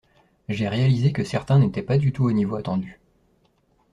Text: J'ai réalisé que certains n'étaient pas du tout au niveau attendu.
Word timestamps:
J'ai 0.49 0.67
réalisé 0.67 1.13
que 1.13 1.23
certains 1.23 1.59
n'étaient 1.59 1.83
pas 1.83 1.99
du 1.99 2.11
tout 2.11 2.23
au 2.23 2.31
niveau 2.31 2.55
attendu. 2.55 2.99